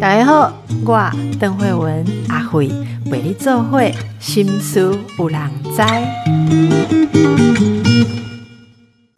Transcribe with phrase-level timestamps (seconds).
[0.00, 0.52] 大家好，
[0.84, 2.68] 我邓慧文阿慧
[3.10, 5.82] 为你做会心思有人知。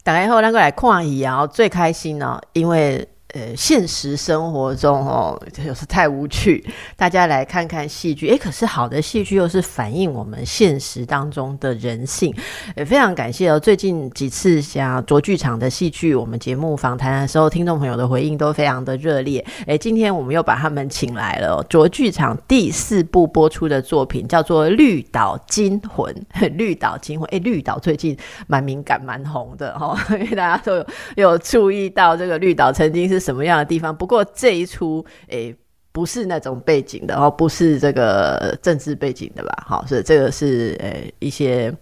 [0.05, 3.09] 大家好，咱过来看伊啊，最开心呢，因为。
[3.35, 6.65] 呃，现实生活中哦，有时太无趣。
[6.97, 12.33] 大家来看看戏剧，诶，可是好的戏剧又是反映我们现实当中的人性。
[12.77, 19.45] 也非常感谢哦，最近几次像卓剧场的戏剧，我们节目访谈的时候，听众朋友的回应都非常的热烈。
[19.67, 21.61] 诶，今天我们又把他们请来了。
[21.69, 26.15] 卓剧场第四部播出的作品叫做《绿岛惊魂》。
[26.57, 33.16] 绿岛惊魂，诶，绿岛最近蛮敏感、蛮红的哈， 因为大家都有有注意到这个绿岛曾经是。
[33.19, 33.97] 是什么样的地方？
[33.97, 35.55] 不过这一出，诶，
[35.93, 39.65] 不是那种背景的哦，不是这个政治背景的吧？
[39.67, 41.75] 好，所以这个是诶一些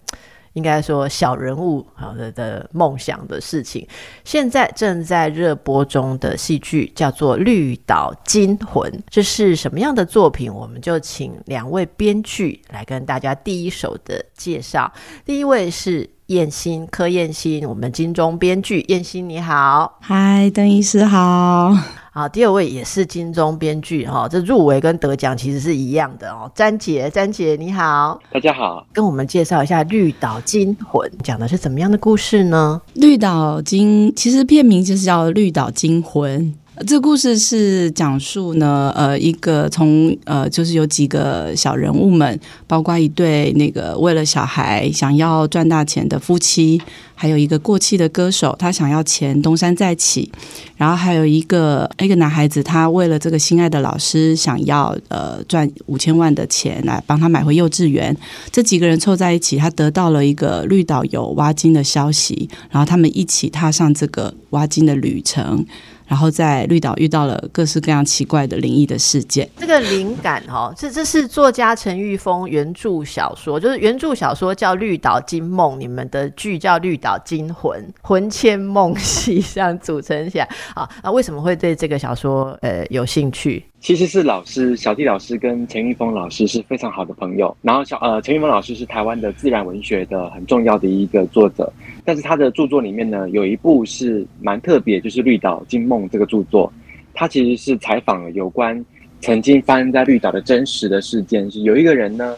[0.53, 3.85] 应该说小人物好的的梦想的事情。
[4.23, 10.53] 现在正在热播中的戏剧叫做《绿岛惊魂》，这是什么样的作品？
[10.53, 14.89] 我们就请两位编剧来跟大家第一手的介绍。
[15.25, 16.09] 第一位是。
[16.27, 21.71] 燕心柯燕心，我们金钟编剧燕心你好，嗨，邓医师好，
[22.11, 26.51] 好，第二位也是金钟编剧哈，这入围跟得奖其实是一样的哦。
[26.55, 32.81] 詹姐，詹姐你好，大家好，跟我们介绍一下《绿岛惊魂》讲的是怎么样的故事呢？
[32.99, 36.41] 《绿岛惊》其实片名就是叫《绿岛惊魂》。
[36.83, 42.37] 这故事是讲述呢，呃，一个从呃，就是有几个小人物们，
[42.67, 46.81] 包括一对那个为了小孩想要赚大钱的夫妻，
[47.15, 50.29] 还有一个过气的歌手，他想要钱东山再起，
[50.75, 58.15] 然后还有一个一个男孩子，他为了这个心爱的老师想要呃赚五千万的钱来帮他买回幼稚园，
[58.51, 65.65] 这几个人凑在一起，他得到了一个绿岛有挖金的消息，然后他们一起踏上这个挖金的旅程。
[66.07, 69.49] 然后在绿岛遇到了各式各样奇怪的灵异的事件。
[69.57, 80.49] 这个灵感哈，这这是作家陈玉峰原著小说，就是原著小说叫《绿岛惊梦》，你们的剧叫《绿岛惊魂》，魂牵梦系这样组成起来。
[80.73, 83.63] 啊，那为什么会对这个小说呃有兴趣？
[83.79, 87.55] 其实是老师小弟老师跟陈玉峰老师是非常好的朋友。
[87.61, 91.71] 然后小呃陈玉峰老师是台湾的自然文学的很重要的一个作者。
[92.05, 96.71] 但是他的著作里面呢，有一部是蛮特别，就是《绿岛惊梦》这个著作，
[97.15, 98.85] 他其实是采访了有关
[99.21, 102.37] 曾经发生在绿岛的真实的事件，是有一个人呢，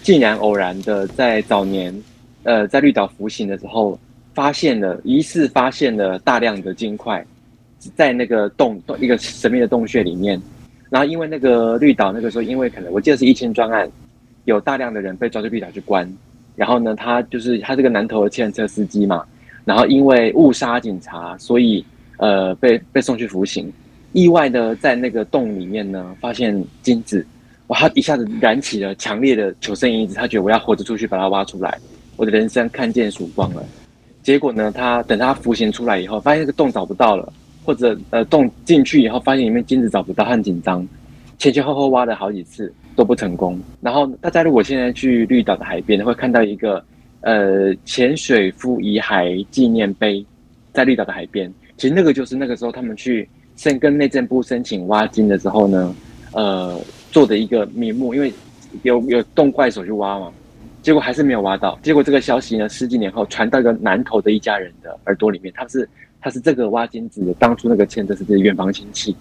[0.00, 1.92] 竟然偶然的在早年，
[2.44, 3.98] 呃，在绿岛服刑的时候，
[4.32, 7.26] 发现了疑似发现了大量的金块，
[7.96, 10.40] 在那个洞洞一个神秘的洞穴里面，
[10.88, 13.90] 然后因为那个绿岛那个时候，因为可能我记得是一千专案，
[14.44, 16.08] 有大量的人被抓去绿岛去关。
[16.60, 19.24] 然后呢，他就是他这个南投的汽车司机嘛，
[19.64, 21.82] 然后因为误杀警察，所以
[22.18, 23.72] 呃被被送去服刑。
[24.12, 27.26] 意外的在那个洞里面呢，发现金子，
[27.68, 27.78] 哇！
[27.78, 31.78] 他一下子燃起了强烈的求生意志，他觉得我要活着出去把它挖出来，
[32.16, 33.64] 我的人生看见曙光了。
[34.22, 37.32] 结果呢，他等他服刑出来以后，发现那个洞找不到了，
[37.64, 40.86] 或者呃洞进去以后发现里面金子找不到，很紧张，
[41.40, 42.72] 前前后后挖了好几次。
[42.96, 43.58] 都不成功。
[43.80, 46.84] 然后大家如果现在去绿岛的海边，会看到一个
[47.22, 50.22] 呃潜水夫遗骸纪念碑，
[50.70, 51.50] 在绿岛的海边。
[51.78, 55.94] 其实那个就是那个时候他们去申跟内政部申请挖金的时候呢，
[56.32, 56.78] 呃
[57.10, 58.12] 做的一个名目。
[58.14, 58.30] 因为
[58.82, 60.30] 有有动怪手去挖嘛，
[60.82, 61.78] 结果还是没有挖到。
[61.80, 65.88] 结果这个消息呢，十几年后传到一个南投的一家人的耳朵里面，他是
[66.20, 69.16] 他是这个挖金子的当初那个签的是这远房亲戚。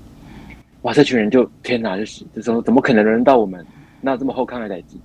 [0.84, 0.94] 哇！
[0.94, 3.66] 这群人就天哪，就是就说怎么可能轮到我们？
[4.00, 4.97] 那这么后康的代际？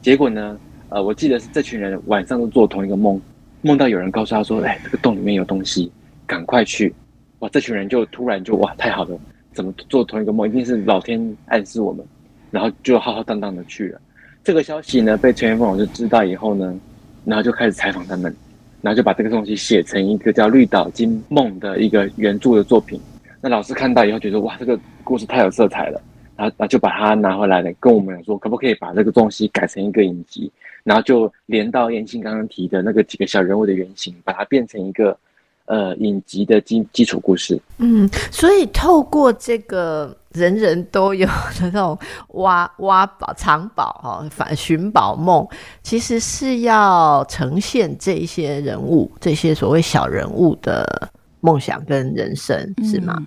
[0.00, 0.56] 结果呢？
[0.88, 3.20] 呃，我记得是这群人晚上都做同一个梦，
[3.60, 5.90] 梦到有人告诉他说：“哎，这个洞里面有东西，
[6.28, 6.94] 赶快去！”
[7.40, 7.48] 哇！
[7.48, 9.18] 这群人就突然就哇，太好了！
[9.52, 10.48] 怎么做同一个梦？
[10.48, 12.06] 一定是老天暗示我们，
[12.52, 14.00] 然后就浩浩荡荡的去了。
[14.44, 16.78] 这个消息呢，被陈元凤老师知道以后呢，
[17.24, 18.32] 然后就开始采访他们，
[18.80, 23.00] 然后就把这个东西写成一个叫《绿岛金梦》的一个原著的作品。
[23.46, 26.00] 那老师看到以后觉得哇，这个故事太有色彩了，
[26.34, 30.50] 然后那就把它拿回来了，跟我们说可不可以把这个东西改成一个影集，
[30.82, 35.16] 然后就连到燕青刚刚提的那个几个小人物的原型，把它变成一个
[35.66, 37.56] 呃影集的基基础故事。
[37.78, 41.96] 嗯，所以透过这个人人都有的那种
[42.30, 45.46] 挖挖宝藏宝哈，反寻宝梦，
[45.84, 51.08] 其实是要呈现这些人物，这些所谓小人物的。
[51.40, 53.14] 梦想跟人生是吗？
[53.18, 53.26] 嗯，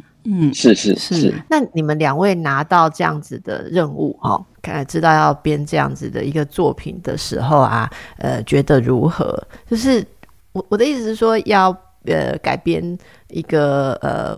[0.54, 1.34] 是是是。
[1.50, 9.42] 那你们两位拿到这样子的任务哦，看知道要编这样子的一个作品的时候啊，呃，觉得如何？
[9.68, 10.06] 就是
[10.52, 11.70] 我我的意思是说，要
[12.06, 12.98] 呃改编
[13.30, 14.38] 一个呃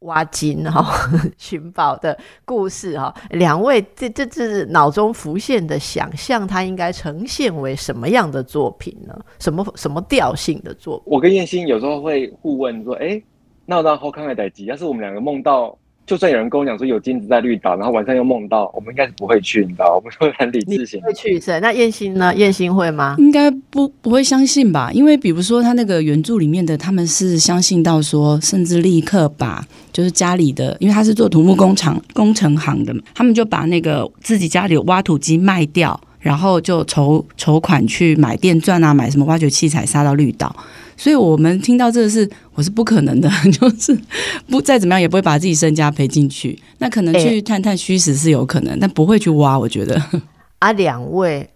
[0.00, 9.14] 挖金哈 寻宝的故事哈，两位这这这是脑中浮现的想象，它应该呈现为什么样的作品呢？
[9.38, 11.04] 什么什么调性的作品？
[11.06, 13.22] 我跟燕心有时候会互问说，哎，
[13.70, 15.78] 那让后看看代机，要是我们两个梦到。
[16.04, 21.00] 就算有人跟我讲说有金子在绿岛，然后晚上又梦到，我们应该是不会去，你知道我们会很理智型。
[21.06, 21.60] 会去是？
[21.60, 22.34] 那燕心呢？
[22.34, 23.14] 燕心会吗？
[23.18, 24.90] 应该不不会相信吧？
[24.92, 40.56] 因为比如说他那个原著里面的，他们是相信到说，甚至立刻把就是家里的，因为他是做土木工厂工程行的嘛，他们就把那个自己家里的挖土机卖掉，然后就筹筹款去买电钻啊，买什么挖掘器材杀到绿岛。
[41.00, 43.98] 所以我们听到这个是，我是不可能的， 就是
[44.50, 46.58] 不再怎么样也不会把自己身家赔进去。
[46.76, 49.58] 那可能去探探虚实是有可能，但不会去挖。
[49.58, 49.98] 我觉得
[50.58, 51.48] 啊，两位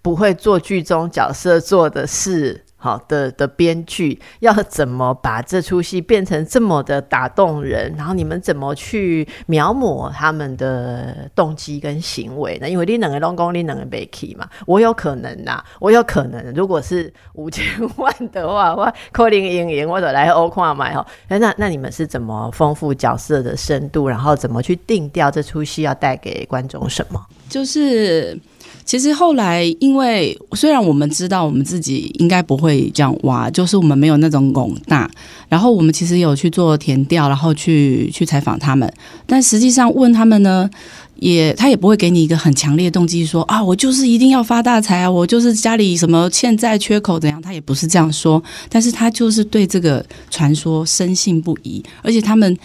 [0.00, 2.62] 不会做剧中角色做的事。
[2.78, 7.94] 好的的编剧要怎么把这出戏变成这么的打动人？
[7.96, 12.68] 然后你们怎么去描摹他们的动机跟行为呢？
[12.68, 17.64] 因为你两个龙宫，你两个被 key 嘛，我有可能呐，我有可能，如果是五千
[17.96, 24.06] 万的话，我柯林莹莹我者来欧跨买哈，那那你们是怎么丰富角色的深度？
[24.06, 27.26] 然后怎么去定调这出戏要带给观众什么？
[27.48, 28.38] 就是。
[28.86, 35.10] 其实后来，因为虽然我们知道我们自己应该不会这样挖，就是我们没有那种拱大，
[35.48, 38.90] 然后我们其实有去做填调，然后去去采访他们，
[39.26, 40.70] 但实际上问他们呢，
[41.16, 52.56] 也他也不会给你一个很强烈的动机，说啊，我就是一定要发大财啊，我就是家里什么欠债缺口怎样，他也不是这样说，但是他就是对这个传说深信不疑，而且他们。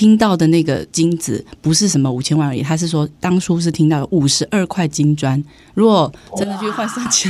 [0.00, 5.44] 听到的那个金子不是什么五千万而已，他是说当初是听到五十二块金砖，
[5.74, 7.28] 如果真的去换算起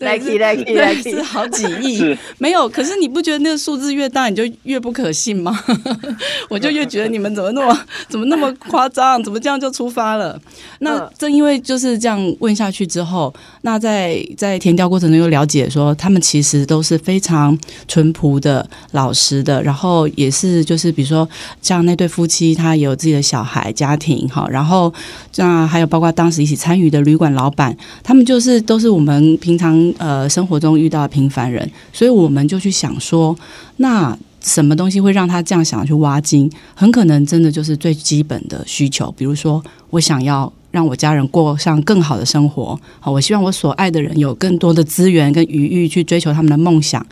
[0.00, 0.18] 来，
[1.22, 2.02] 好几亿。
[2.38, 5.56] 没有，可是你不觉得那个数字越大，你就越不可信吗？
[6.50, 7.78] 我就越觉得你们怎么那么
[8.10, 10.36] 怎么那么夸张，怎么这样就出发了？
[10.80, 13.32] 那正因为就是这样问下去之后，
[13.62, 17.56] 那在在填调过程中又了解说，他们其实都是非常
[17.86, 21.28] 淳朴的、老实的，然后也是就是比如说。
[21.62, 24.92] 像像那对夫妻，他有自己的小孩家庭哈，然后
[25.36, 33.36] 那还有包括当时一起参与的旅馆老板，他们就是都是我们平常呃生活中遇到的平凡人，所以我们就去想说，
[33.76, 36.50] 那什么东西会让他这样想要去挖金？
[36.74, 40.50] 很可能真的就是最基本的需求，比如说我想要。
[40.76, 47.04] 让我家人过上更好的生活，好，我希望我所爱的人有更多的资源跟余裕去追求他们的梦想。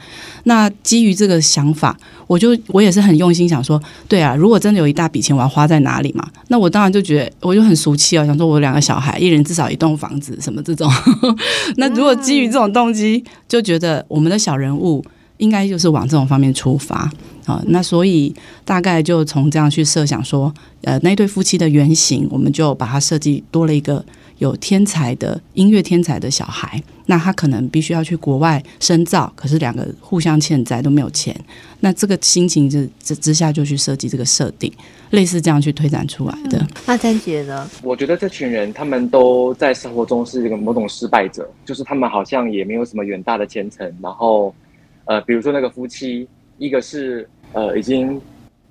[0.43, 1.97] 那基于这个想法，
[2.27, 6.29] 我就我也是很用心想说，对啊，如果真的有一大笔钱，我要花在哪里嘛？
[6.49, 10.93] 那我当然就觉得我就很俗气哦，想说我两个小孩，一人至少一栋房子，什么这种。
[11.79, 15.03] 那如果基于这种动机，就觉得我们的小人物。
[15.39, 17.11] 应该就是往这种方面出发
[17.47, 20.53] 啊，那所以大概就从这样去设想说，
[20.83, 24.05] 呃，那对夫妻的原型，我们就把它设计多了一个
[24.39, 31.39] 有天才的音乐天才的小孩，那他可能必须要去国外深造，可是两个互相欠债都没有钱，
[31.81, 34.73] 那这个心情之之之下就去设计这个设定，
[35.11, 36.67] 类似这样去推展出来的。
[36.87, 37.69] 那詹姐呢？
[37.83, 44.55] 我觉得这群人他们都在生活中是一个某种失败者，就是他们好像也没有什么远大的前程，然后。
[45.07, 46.27] 呃，比如说那个夫妻，
[46.57, 48.21] 一个是呃已经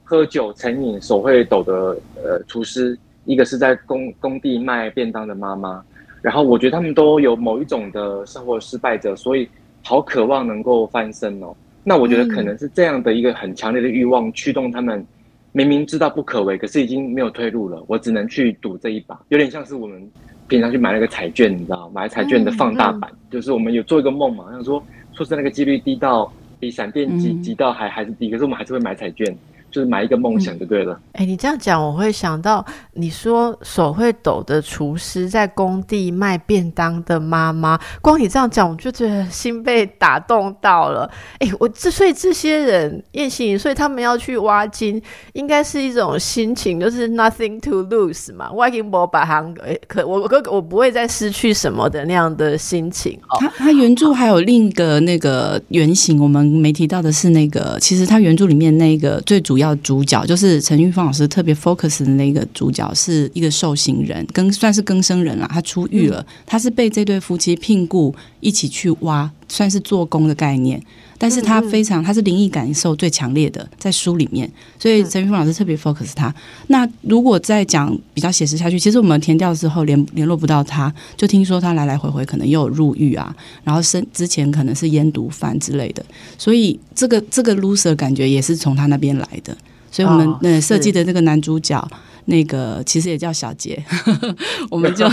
[0.03, 5.83] 喝酒成瘾、手会抖的呃厨师，一个是在工工地卖便当的妈妈。
[6.21, 9.49] 然后我觉得他们都有某一种的生活失败者，所以
[9.83, 11.55] 好渴望能够翻身哦。
[11.83, 15.05] 那我觉得可能是这样的一个很强烈的欲望驱动他们，
[15.51, 19.19] 明明知道不可为，可是已经没有退路了，我只能去赌这一把。
[19.29, 20.09] 有点像是我们
[20.47, 24.83] 平常去买那个彩券，你知道，买彩券的放大版，就是我们有做一个梦嘛，像说。
[25.15, 29.37] 说是那个几率低到比闪电急急到还还是低，可是我们还是会买彩券。
[29.73, 30.97] 就是买一个梦想就对了。
[31.13, 32.63] 哎，你这样讲，我会想到
[32.93, 37.79] 你说手会抖的厨师在工地卖便当的妈妈。
[37.99, 41.09] 光你这样讲，我就觉得心被打动到了。
[41.39, 45.01] 哎，我之所以这些人叶欣所以他们要去挖金，
[45.33, 48.51] 应该是一种心情，就是 nothing to lose 嘛。
[48.51, 49.55] 挖金博把行，
[49.87, 53.37] 可我我我不会再失去什么的那样的心情哦。
[53.39, 59.62] 他他原著还有另一个那个原型，我们没提到的是那个，其实他原著里面那个最主要。
[59.63, 65.49] 要主角就是陈玉芳老师特别 focus 的那个主角是一个受刑人，跟算是更生人了。
[65.51, 70.81] 他出狱了，他是被这对夫妻聘雇一起去挖，算是做工的概念。
[71.23, 76.35] 但是他非常，他是灵异感受最强烈的，在书里面，所以陈玉峰老师特别 focus 他。
[76.67, 86.03] 那如果再讲比较写实下去，其实我们填掉之后联联络不到他，就听说他来来回回可能又有入狱啊，然后生之前可能是烟毒犯之类的，
[86.37, 89.55] 所以这个这个 loser 感觉也是从他那边来的。
[89.89, 91.87] 所以我们哦呃设计的这个男主角。
[92.25, 93.81] 那个其实也叫小杰，
[94.71, 95.05] 我们就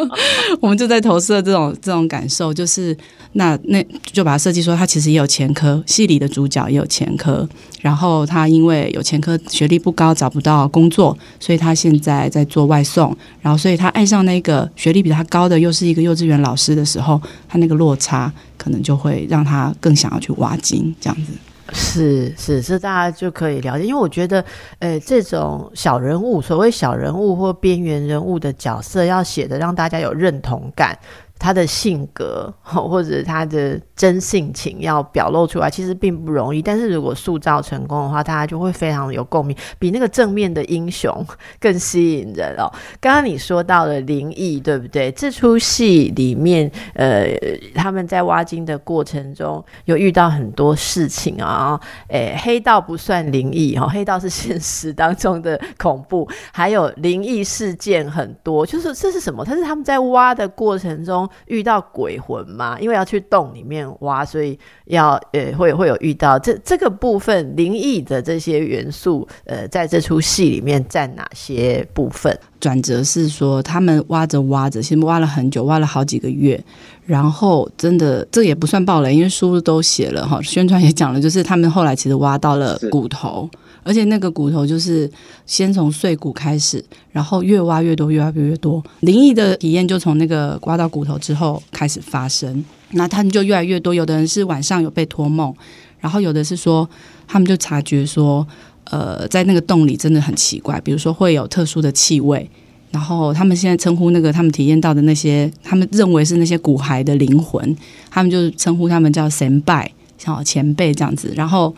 [0.60, 2.96] 我们就在投射这种这种感受，就是
[3.32, 7.46] 那那就把它设计说，他其实也有前科，戏里的主角也有前科，
[7.80, 21.32] 然后他因为有前科，学历不高，找不到工作，所以他现在在做外送，然后所以他爱上那个学历比他高的，又是一个幼稚园老师的时候，他那个落差可能就会让他更想要去挖金，这样子。
[21.72, 24.44] 是是，是大家就可以了解，因为我觉得，
[24.78, 30.96] 呃，这种小人物，所谓小人物或边缘人物的角色，要写的让大家有认同感，
[31.38, 36.60] 他的性格 或者他的真性情要表露出来，其实并不容易。
[36.60, 41.24] 但是如果塑造成功的话，大家就会非常有共鸣，比那个正面的英雄
[41.60, 42.70] 更吸引人哦。
[43.00, 45.10] 刚刚你说到了灵异，对不对？
[45.12, 47.28] 这出戏里面，呃，
[47.74, 58.64] 他们在挖金的过程中有遇到很多事情啊，诶，黑道不算灵异哈，黑道是现实当中的恐怖，还有灵异事件很多。
[58.66, 59.44] 就是这是什么？
[59.44, 62.78] 它是他们在挖的过程中遇到鬼魂吗？
[62.80, 72.36] 因为要去洞里面挖，所以要呃会会有遇到这这个部分灵异的这些元素，呃，在这出戏里面占哪些部分？
[72.58, 76.62] 转折是说，他们挖着挖着，其实挖了很久，挖了好几个月，
[77.04, 83.48] 然后真的这也不算暴雷，因为书都写了哈，宣传也讲了，就是他们后来其实挖到了骨头，
[83.86, 85.08] 而且那个骨头就是
[85.46, 95.54] 先从碎骨开始，然后越挖越多，越挖越多，灵异的体验就从那个挖到骨头之后开始发生，那他们就越来越多，有的人是晚上有被托梦，
[96.00, 96.86] 然后有的是说
[97.28, 98.46] 他们就察觉说。
[98.88, 102.48] 呃，在那个洞里真的很奇怪，比如说会有特殊的气味，
[102.92, 107.76] 然后他们现在称呼那个他们体验到的那些，他们认为是那些骨骸的灵魂，
[108.08, 111.32] 他们就称呼他们叫神拜，像前辈这样子。
[111.34, 111.74] 然后，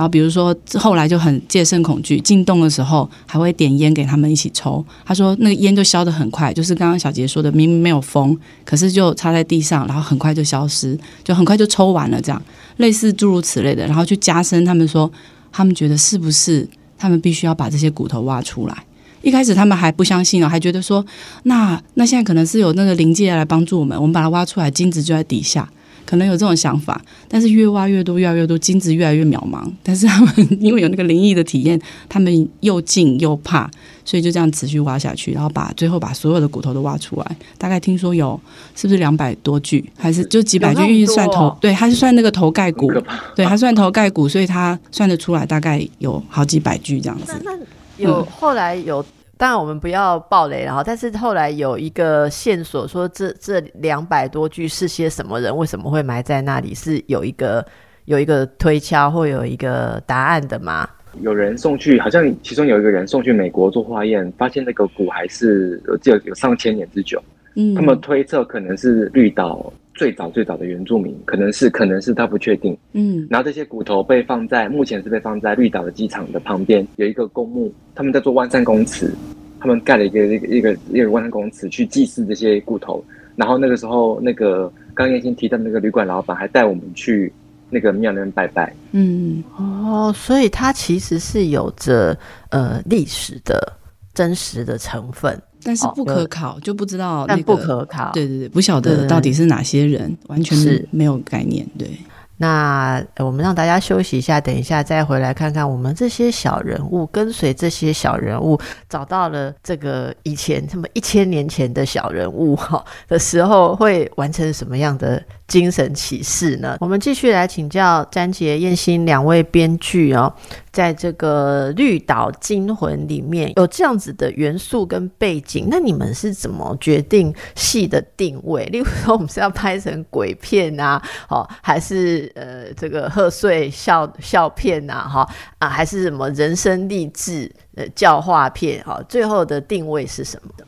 [0.00, 4.82] 然后比如说后来就很戒慎恐惧，进洞的时候还会点烟给他们一起抽。
[5.04, 12.42] 他说那个烟就消得很快，就是刚刚小杰说的，明明没有风，可是就插在地上，然后很快就消失，就很快就抽完了，这样
[12.78, 15.12] 类似诸如此类的，然后去加深他们说。
[15.52, 16.64] 他们觉得是不是
[16.96, 18.84] 他们必须要把这些骨头挖出来？
[19.20, 21.04] 一开始他们还不相信哦，还觉得说，
[21.42, 25.68] 那那现在可能是有那个灵界来帮助我们，我们把它挖出来，金子就在底下，
[26.10, 27.00] 可能有这种想法。
[27.28, 29.62] 但是越挖越多，越来越多，金子越来越渺茫。
[29.80, 33.70] 但是他们因为有那个灵异的体验，他们又敬又怕，
[34.04, 37.36] 所以就这样持续挖下去，然后把最后把所有的骨头都挖出来。
[37.56, 38.38] 大概听说有
[38.74, 40.80] 是不是两百多具，还是就几百具？
[40.80, 42.90] 有那么因为算头，对，他是算那个头盖骨。
[43.36, 47.52] 对，他算头盖骨，所以他算得出来，大概有好几百具这样子那。
[47.52, 47.58] 那
[47.98, 49.04] 有、后来有，
[49.40, 56.74] 当然我们不要暴雷了哈，但是后来有一个线索说这这两百多具是些什么人，为什么会埋在那里？
[56.74, 57.64] 是有一个
[58.04, 60.86] 有一个推敲或有一个答案的吗？
[61.22, 67.18] 有人送去，好像其中有一个人送去美国做化验，发现那个骨还是我记得有上千年之久。
[67.54, 72.74] 嗯，他们推测可能是绿岛最早最早的原住民，可能是可能是他不确定。
[72.94, 79.14] 嗯然后这些骨头被放在目前是被放在绿岛的机场的旁边有一个公墓，他们在做万山公祠，
[79.58, 83.04] 他们盖了一个一个一个一个万山公祠去祭祀这些骨头。
[83.36, 87.30] 然后那个时候，那个刚刚燕欣提到那个旅馆老板还带我们去
[87.68, 88.74] 那个庙那边拜拜。
[88.92, 93.70] 嗯哦，所以它其实是有着呃历史的
[94.14, 97.60] 真实的成分，但是不可考，就不知道那但不。
[97.60, 98.10] 可考。
[98.12, 101.66] 对对对，不晓得到底是哪些人，完全是没有概念。
[101.78, 101.90] 对，
[102.38, 116.76] 那呃我们让大家休息一下，等一下再回来看看我们这些小人物，跟随这些小人物找到了这个以前他们一千年前的小人物哈的时候，会完成什么样的精神启示呢？
[116.80, 120.32] 我们继续来请教詹杰、燕欣两位编剧哦，
[120.70, 128.64] 在这个《绿岛惊魂》里面有这样子的元素跟背景，那你们是怎么决定戏的定位？
[128.66, 135.28] 例如说，我们是要拍成鬼片啊，哦，还是呃这个贺岁笑笑片呐、哈
[135.58, 138.80] 啊，还是什么人生励志呃教化片？
[138.84, 140.64] 哈、最后的定位是什么的？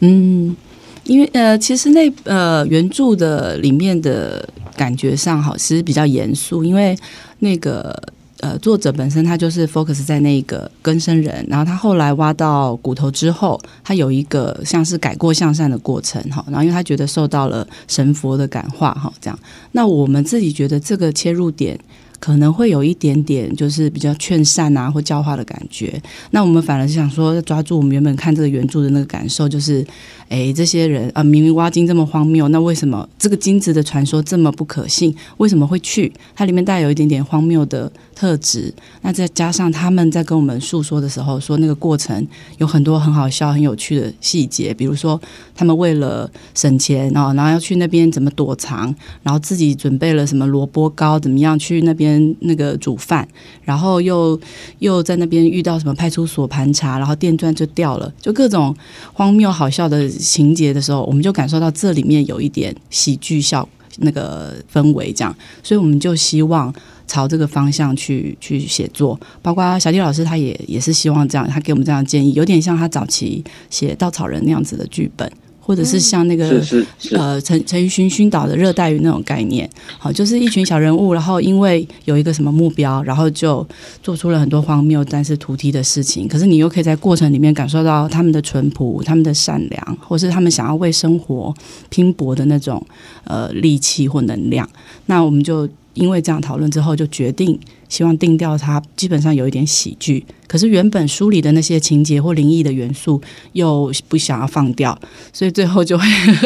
[0.00, 0.56] 嗯，
[1.04, 6.96] 因为呃，其实那呃原著的里面的感觉上，好，其实比较严肃，因为
[7.38, 8.00] 那个。
[8.40, 19.38] 呃，作者本身他就是 focus 在那个更生人，然后他后来挖到骨头之后，他有一个像是改过向善的过程哈，然后因为他觉得受到了神佛的感化哈，这样。
[19.72, 21.78] 那我们自己觉得这个切入点
[22.24, 26.00] 可能会有一点点就是比较劝善啊或教化的感觉。
[26.30, 29.86] 那我们反而是想说，抓住我们原本看这个原著的那个感受，就是
[30.30, 35.14] 哎，这些人啊，明明挖金这么荒谬，那为什么这个金子的传说这么不可信？
[35.36, 36.10] 为什么会去？
[36.34, 38.72] 它里面带有一点点荒谬的特质。
[39.02, 42.26] 那再加上他们在跟我们诉说的时候，说那个过程
[42.56, 45.20] 有很多很好笑、很有趣的细节，比如说
[45.54, 53.26] 他们为了省钱哦，然后要去那边怎么躲藏，然后自己准备了什么萝卜糕，怎么样去那边那个煮饭，
[53.62, 54.38] 然后又
[54.78, 58.74] 又在那边遇到什么派出所盘查，然后电钻就掉了，就各种
[59.12, 63.68] 荒谬好笑的情节的时候，我们就感受到这里面有一点喜剧效
[63.98, 66.74] 那个氛围，这样，所以我们就希望
[67.06, 75.30] 朝这个方向去去写作，包括小弟老师他也也是希望这样，他给我们这样建议，有点像他早期写《稻草人》那样子的剧本。
[75.66, 79.68] 或者是像那个是是是，呃陈陈奕迅熏导的热带鱼那种概念，
[79.98, 83.66] 好，就是一群小人物，然后因为有一个什么目标，然后就
[84.02, 86.28] 做出了很多荒谬但是图梯的事情。
[86.28, 91.54] 可是你又可以在过程里面感受到他们的淳朴、他们的善良，或是他们想要为生活
[91.88, 92.84] 拼搏的那种
[93.24, 94.68] 呃力气或能量。
[95.06, 97.58] 那我们就因为这样讨论之后，就决定
[97.94, 103.22] 希望定调它基本上有一点喜剧，可是原本书里的那些情节或灵异的元素
[103.52, 104.98] 又不想要放掉，
[105.32, 106.04] 所以最后就会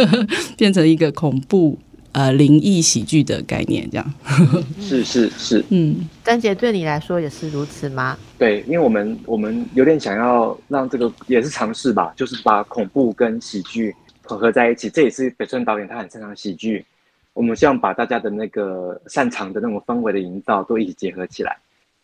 [0.59, 1.79] 变成一个恐怖
[2.13, 4.15] 呃灵异喜剧的概念，这样。
[4.79, 8.19] 是是是，嗯，丹杰对你来说也是如此吗？
[8.39, 16.85] 对，因为我们我们有点想要让这个也是尝试吧，就是把恐怖跟喜剧混合在一起，这也是北村导演他很擅长喜剧。
[17.33, 21.57] 我们希望把大家的那个擅长的那种氛围的营造都一起结合起来，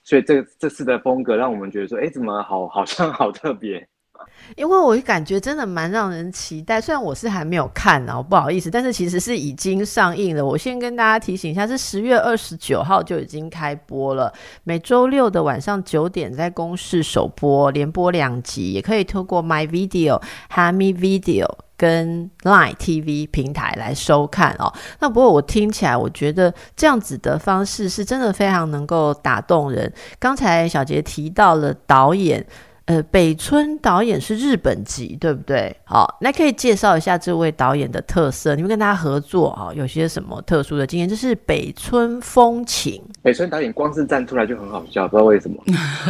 [0.02, 3.87] 所以这这次的风格让我们觉得说，哎，怎么好好像好特别。
[4.57, 10.45] 因为我感觉真的蛮让人期待，虽然我是还没有看哦，不好意思，但是其实是已经上映了。
[10.45, 24.73] 我先跟大家提醒一下，是十月二十九号就已经开播了，每周六的晚上九点在公视首播，连播两集，也可以透过 My Video、哈密 Video 跟 Line TV 平台来收看哦。
[25.00, 29.93] 那不过我听起来，我觉得这样子的方式是真的非常能够打动人。
[30.19, 32.45] 刚才小杰提到了导演。
[32.87, 35.75] 呃，北村导演是日本籍，对不对？
[35.85, 38.54] 好，那可以介绍一下这位导演的特色。
[38.54, 41.08] 你们跟他合作啊，有些什么特殊的经验？
[41.08, 43.02] 这是北村风情。
[43.23, 45.56] 北村导演光是站出来就很好笑，不知道为什么。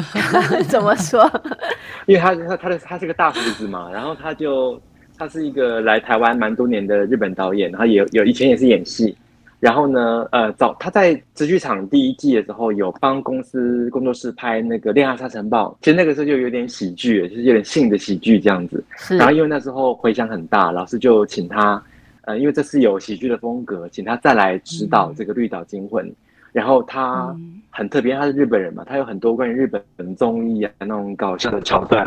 [0.68, 1.22] 怎么说？
[2.06, 4.72] 因为他他他的他是个大胡子嘛，然后他就
[5.16, 9.16] 他是一个来台湾蛮多年的日本导演，然后也有以前也是演戏。
[9.60, 18.84] 然后呢，呃，早他在直剧场第一季的时候有帮公司工作室拍那个《恋爱沙尘暴》，其实那个时候就有点喜剧，就是有点性的喜剧这样子。
[19.08, 21.82] 然后因为那时候回响很大，老师就请他，
[22.22, 26.06] 呃，因为这是有喜剧的风格，请他再来指导这个《绿岛惊魂》。
[26.52, 27.34] 然后他
[27.70, 32.06] 很特别，他是日本人嘛，他有很多关于日本综艺啊那种搞笑的桥段。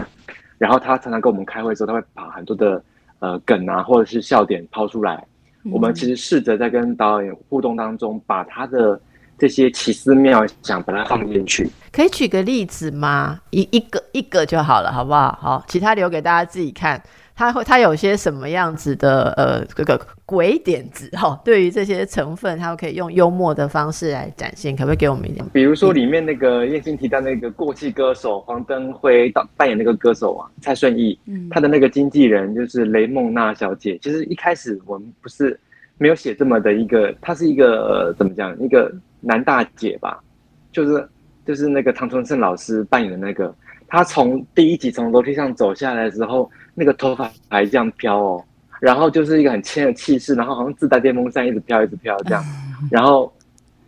[0.60, 2.82] 然后他常常跟我们开会的时候，他会把很多的
[3.20, 5.26] 呃梗啊或者是笑点抛出来。
[5.72, 9.00] 我们其实试着在跟导演互动当中，把他的
[9.38, 11.70] 这些奇思妙想把它放进去。
[11.92, 13.42] 可以举个例子吗？
[13.50, 15.38] 一一个一个就好了，好不好？
[15.42, 17.02] 好，其他留给大家自己看。
[17.38, 21.40] 他会他有些什么样子的呃这个鬼点子哈？
[21.46, 25.46] 对于这些成分，他可以用幽默的方式来展现，可不可以给我们一点？
[25.54, 31.18] 比如说里面那个燕青提到那个过气歌手黄登辉当扮演那个歌手啊，蔡顺义，
[31.52, 34.00] 他的那个经纪人就是雷梦娜小姐。
[34.02, 35.60] 其实一开始我们不是
[36.00, 38.60] 没有写这么的一个，她是一个怎么讲？
[38.60, 40.20] 一个男大姐吧，
[40.72, 41.08] 就是
[41.46, 43.54] 就是那个唐崇盛老师扮演的那个，
[43.88, 46.50] 他从第一集从楼梯上走下来之后。
[46.80, 48.44] 那个头发还这样飘哦，
[48.80, 52.46] 然后就是一个很轻的气势，然后好像自带电风扇一直飘一直飘这样，
[52.92, 53.34] 然后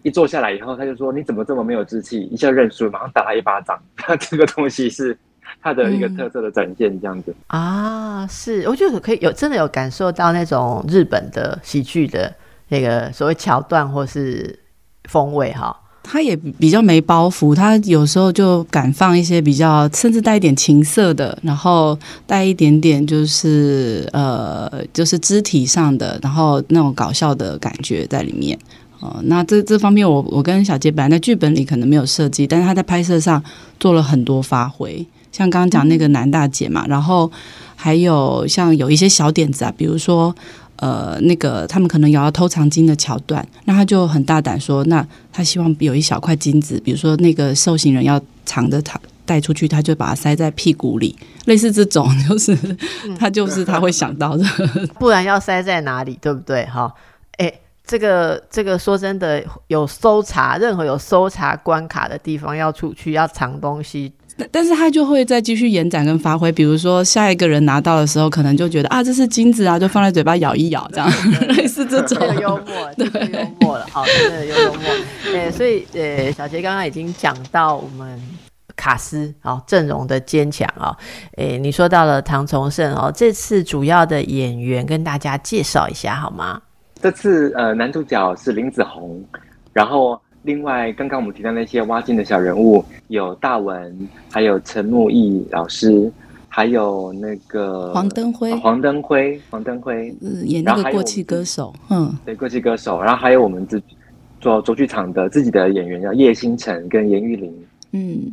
[0.02, 2.22] 一坐下来以后，他就说你怎么这么没有志气？
[2.24, 3.80] 一下认输，马上打他一巴掌。
[3.96, 5.16] 他 这个东西是
[5.62, 12.34] 他的一个特色的展现，这样子啊，是我觉得可以有真的有感受到那种日本的喜剧的
[12.70, 14.58] 那个所谓桥段或是
[15.04, 15.80] 风味哈。
[16.02, 28.58] 他也比较没包袱，他有时候就敢放一些比较甚至带一点情色的，然后带一点点就是呃就是肢体上的，然后那种搞笑的感觉在里面。
[29.00, 33.44] 哦，那这这方面我我跟小杰本来在剧本里可能没有设计，但是他在拍摄上
[33.80, 37.32] 做了很多发挥，像刚刚讲那个男大姐嘛，然后
[37.76, 40.36] 还有像有一些小点子啊，比如说。
[40.80, 51.16] 呃，那个他们可能有要偷藏金的桥段，那他就很大胆说，那他希望有一小块金子，比如说那个受刑人要藏着他带出去，他就把它塞在屁股里，
[51.46, 52.58] 类似这种，就是
[53.20, 54.44] 他就是他会想到的，
[54.98, 56.66] 不然要塞在哪里， 对不对？
[56.66, 56.94] 哈，
[57.38, 57.54] 哎。
[57.90, 64.14] 这个这个说真的，有搜查任何有搜查关卡的地方要出去要藏东西，
[64.52, 71.10] 但是他就会再继续延展跟发挥，比如说下一个人拿到的时候，可能就觉得啊这是金子啊，就放在嘴巴咬一咬，这样
[71.56, 74.82] 类似这种幽默， 对幽默了，好，真的有幽默。
[75.34, 78.20] 诶，所以呃，小杰刚刚已经讲到我们
[78.76, 80.96] 卡斯哦阵容的坚强哦，
[81.38, 86.62] 诶，你说到了唐崇盛哦，这次主要的演员跟大家介绍一下好吗？
[87.02, 89.24] 这次呃，男主角是林子宏，
[89.72, 96.12] 然后另外刚刚我们提到那些挖金的小人物有大文，还有陈木易老师，
[96.48, 103.82] 还有那个黄登辉，黄登辉，黄登辉，嗯，演那个过气歌手，嗯，对，过气歌手，然后还有我们自
[104.40, 107.54] 做卓剧场的自己的演员叫叶星辰跟严玉玲，
[107.92, 108.32] 嗯。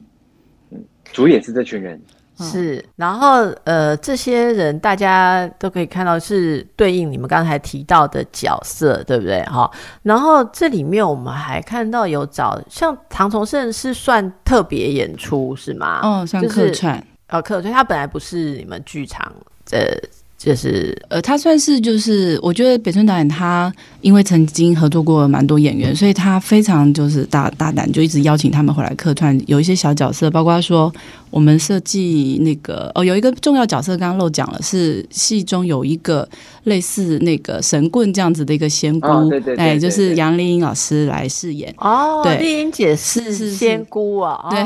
[0.71, 0.79] 嗯，
[1.13, 2.01] 主演是这群人。
[2.39, 9.43] 是，然后呃，这些人大家都可以看到是对应你们刚才提到的角色，对不对？
[9.45, 9.71] 哈，
[10.03, 16.01] 然后这里面我们还看到有找像唐崇盛是算特别演出是吗？
[16.03, 19.33] 哦，像客串，呃，客串，他本来不是你们剧场
[19.71, 20.03] 的。
[20.39, 23.73] 就是呃，他算是就是，我觉得北村导演他
[24.03, 30.93] 因为曾经合作过蛮多演员，所以他非常就是大大胆，就一直邀请他们回来客串，有一些小角色，包括说
[31.37, 36.27] 我们设计那个哦，有一个重要角色刚刚漏讲了，是戏中有一个
[36.65, 41.75] 类似那个神棍这样子的一个仙姑，对对，哎，就是杨丽英老师来饰演。
[41.77, 44.61] 哦，对，丽英姐是是仙姑啊，对，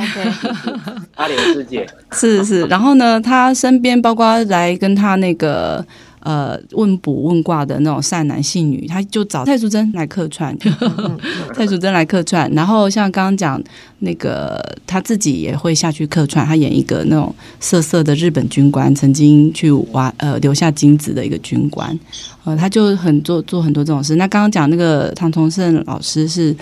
[1.17, 5.85] 阿莲师姐是是，然后呢，她身边包括来跟她那个。
[6.21, 10.57] 呃呃，问卜问卦的那种善男信女，他就找蔡淑珍来客串，
[11.55, 12.51] 蔡淑珍来客串。
[12.53, 13.63] 然后像刚刚讲
[14.01, 21.99] 那个，他自己也会下去客串，他演一个那种色色的日本军官，曾经去挖呃留下金子的一个军官。
[22.45, 24.17] 呃，他就很做做很多这种事。
[24.17, 26.55] 那刚刚讲那个唐崇盛老师是，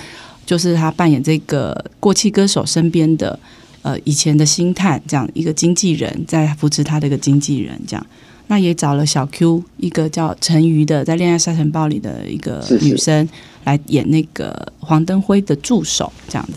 [0.47, 3.39] 就是他扮演这个过气歌手身边的
[3.83, 8.07] 呃以前的星探，这样一个经纪人，在扶持他的一个经纪人这样。
[8.49, 13.29] 那也找了小 Q 一个叫陈瑜的，在《恋爱沙尘暴》里的一个女生
[13.65, 16.55] 来演那个黄登辉的助手，这样子。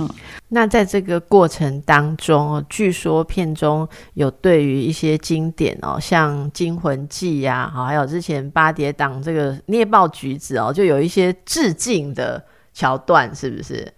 [0.00, 0.08] 嗯，
[0.48, 13.92] 那在这个过程当中，据说片中有对于一些经典哦，像《惊魂记》呀，好，还有之前八蝶党这个猎豹橘子哦，就有一些致敬的桥段，是不是？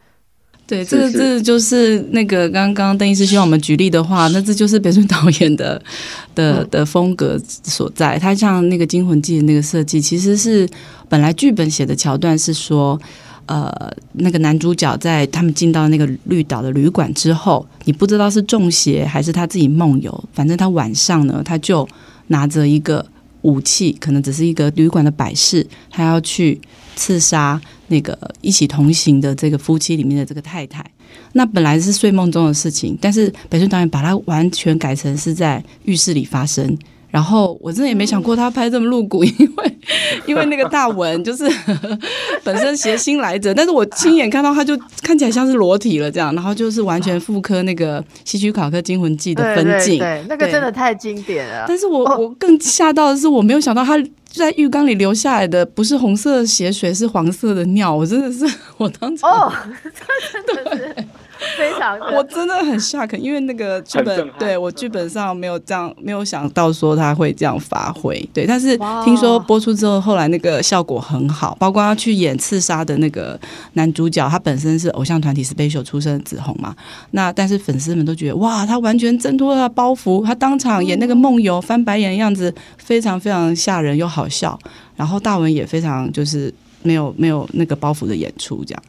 [0.71, 5.83] 对，这个这就是那个刚刚邓医师希望我们举例的话，那这就是北村导演的
[6.33, 8.17] 的的风格所在。
[8.17, 10.69] 他像那个《惊魂记》的那个设计，其实是
[11.09, 12.97] 本来剧本写的桥段是说，
[13.47, 13.69] 呃，
[14.13, 21.89] 那个男主角在他们进到那个绿岛的旅馆之后，你不知道是中邪还是他自己梦游，反正他晚上呢，他就
[22.29, 23.05] 拿着一个
[23.43, 26.61] 武器，可能只是一个旅馆的摆饰，他要去
[27.01, 27.59] 刺杀。
[27.93, 30.85] 那个一起同行的这个夫妻里面的这个太太，
[31.33, 36.79] 那本来是睡梦中的事情，但是北村导演把它完全改成是在浴室里发生。
[37.11, 39.79] 然后我真的也没想过他拍这么露骨，因为
[40.25, 41.45] 因为那个大文就是
[42.45, 51.65] 本身谐星来着，但是我亲眼看到他就看起来像是裸体了这样，然后就是完全复刻那个希区考克惊魂记的分镜，对那个真的太经典了。
[51.67, 54.01] 但是我我更吓到的是，我没有想到他
[54.33, 59.53] 在浴缸里流下来的不是红色的血水，是黄色的尿，我真的是我当场哦，
[60.47, 60.97] 真的是。
[61.57, 68.21] 非常，我真的很 shock，因为那个剧本对我剧本上没有这样，没有想到说他会这样发挥。
[68.33, 73.39] 对，但是听说播出之后，后来那个效果很好，包括他去演刺杀的那个
[73.73, 76.75] 男主角，他本身是偶像团体 special 出身的紫红嘛。
[77.13, 84.59] 那但是粉丝们都觉得哇，他完全挣脱了包袱，他当场演那个梦游翻白眼的样子，非常非常吓人又好笑。
[84.97, 88.83] 然后大文也非常就是没有没有那个包袱的演出这样。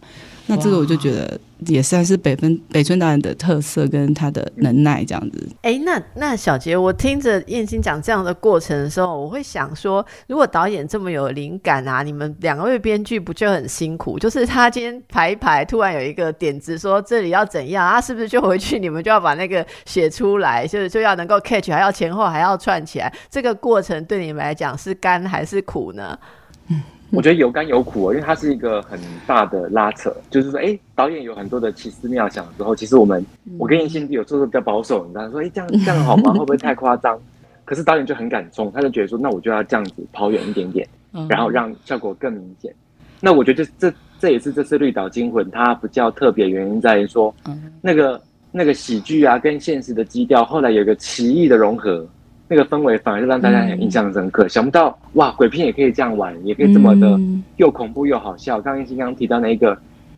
[0.47, 5.49] 那这个我就觉得也算是北分北村导演的特色跟他的能耐这样子。
[5.61, 14.17] 哎，那那小杰，我听着燕青讲这样的过程的时候，我会想说，如果导演这么有灵感啊，你们两位编剧不就很辛苦？
[14.19, 26.17] 就是他今天排一排，突然有一个点子说这里要怎样，啊，是不是就回去你们就要把那个写出来，就是就要能够 catch，还要前后还要串起来，这个过程对你们来讲是甘还是苦呢？
[26.67, 26.81] 嗯。
[27.11, 33.25] 我觉得有甘有苦哦，因为它是一个很大的拉扯，就是说，哎，导演有很多的奇思妙想之后，其实我们，
[33.57, 36.31] 我跟严心有时候比较保守，你知道，说，哎，这样这样好吗？
[36.33, 37.19] 会不会太夸张？
[37.65, 40.87] 可是导演就很敢冲，他就觉得说，那我就要这样子跑远一点点，
[41.29, 42.73] 然后让效果更明显。
[43.19, 47.33] 那我觉得这这也是这次《绿岛惊魂》它比较特别原因在于说，
[47.81, 48.21] 那个
[48.51, 52.07] 那个喜剧啊跟现实的基调，后来有一个奇异的融合。
[52.51, 54.45] 那个氛围反而是让大家很印象深刻。
[54.45, 57.17] 想不到哇，鬼片也可以这样玩，也可以这么的
[57.55, 58.59] 又恐怖又好笑。
[58.59, 59.77] 刚刚新刚提到那一个，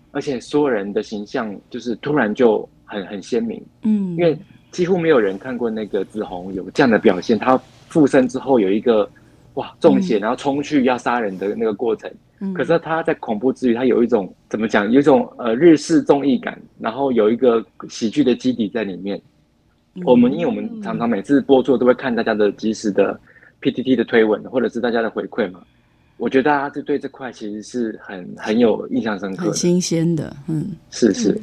[0.10, 3.64] 而且所有人的形象就是突然就很很鲜明。
[3.84, 4.36] 嗯，因为
[4.72, 7.56] 几乎没有人看过那个紫红有这样的表现，他
[7.88, 9.08] 附身之后有一个
[9.54, 12.12] 哇中邪，然后冲去要杀人的那个过程。
[12.56, 14.92] 可是他在恐怖之余，他有一种怎么讲？
[14.92, 19.22] 有一种呃日式综艺感，然后有一个喜剧的基底在里面。
[20.04, 23.20] 我们因为我们常常每次播出都会看大家的及时的
[23.62, 25.62] PTT 的推文，或者是大家的回馈嘛。
[26.18, 30.36] 我觉得大家是对这块其实是很很有印象深刻、很新鲜的。
[30.48, 31.40] 嗯，是是。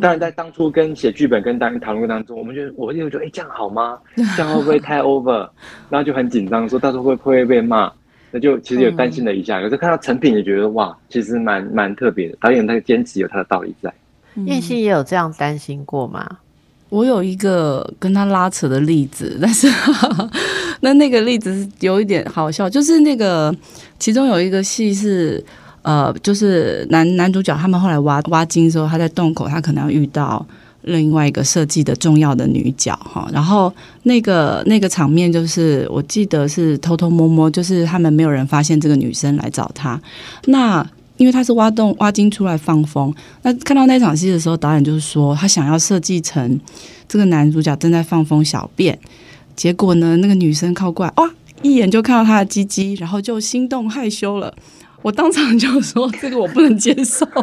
[0.00, 3.98] 当然，在当初跟写剧本跟导演讨论当中，我们觉得我就觉得，哎，这样好吗？
[4.36, 5.48] 这样会不会太 over？
[5.90, 7.92] 然后就很紧张，说到时候会不会被骂？
[8.30, 9.60] 那就其实有担心了一下。
[9.60, 12.36] 可是看到成品也觉得，哇，其实蛮蛮特别的。
[12.40, 13.92] 导演他坚持有他的道理在。
[14.46, 16.38] 燕心也有这样担心过吗？
[16.92, 19.66] 我有一个跟他拉扯的例子， 但是
[20.80, 23.54] 那那个例子是有一点好笑，就是那个
[23.98, 25.42] 其中有一个戏是
[25.80, 30.44] 呃，就是男男主角他们后来挖挖金的时候，他在洞口，他可能要遇到
[30.82, 39.98] 另外一个设计的重要的女角哈，然后那个那个场面就是我记得是偷偷摸摸，就是他们没有人发现这个女生来找他，
[40.44, 40.86] 那。
[41.22, 46.58] 因为他是挖洞挖金出来放风，那看到那场戏的时候，导演就是说他想要设计成
[47.06, 48.98] 这个男主角正在放风小便，
[49.54, 51.30] 结果呢，那个女生靠过来，哇，
[51.62, 54.52] 一眼就看到他的鸡鸡，然后就心动害羞了。
[55.02, 57.26] 我当场就说这个我不能接受，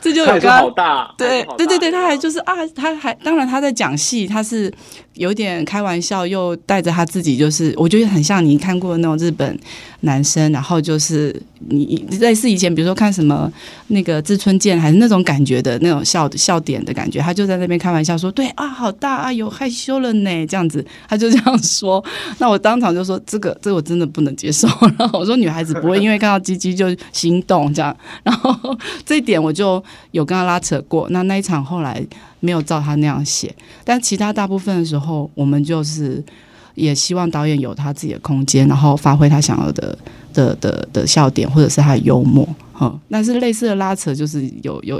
[0.00, 0.74] 这就有个
[1.18, 4.72] 对对对对，他还就是啊，他还当然他在讲戏，他是
[5.20, 9.58] 有点开玩笑，又带着他自己，就是我觉得很像你看过那种日本
[10.00, 11.30] 男生，然后就是
[11.68, 13.52] 你类似以前比如说看什么
[13.88, 22.02] 那个志村健还是那种感觉的那种笑笑点的感觉，他就在那边开玩笑说，对啊，好大啊，有害羞了呢，这样子，他就这样说，
[22.40, 24.66] 那我当场就说这个这个我真的不能接受
[24.98, 25.20] 然后。
[25.20, 28.56] 我说女孩子不会因为看到鸡鸡就心动这样，然后
[29.04, 31.06] 这一点我就有跟他拉扯过。
[31.10, 32.02] 那那一场后来
[32.40, 36.22] 没有照他那样写，但其他大部分的时候，我们就是
[36.74, 39.96] 也希望导演有他自己的空间，然后发挥他想要的
[40.32, 42.48] 的的的笑点或者是他的幽默。
[42.80, 44.98] 嗯，但是类似的拉扯就是有有